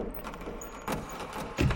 [0.00, 1.69] フフフ。